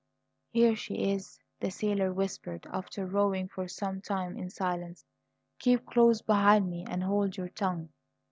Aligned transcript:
"Here 0.49 0.75
she 0.75 1.11
is," 1.13 1.37
the 1.59 1.69
sailor 1.69 2.11
whispered, 2.11 2.65
after 2.71 3.05
rowing 3.05 3.49
for 3.49 3.67
some 3.67 4.01
time 4.01 4.35
in 4.35 4.49
silence. 4.49 5.05
"Keep 5.59 5.85
close 5.85 6.23
behind 6.23 6.71
me 6.71 6.83
and 6.89 7.03
hold 7.03 7.37
your 7.37 7.49
tongue." 7.49 7.89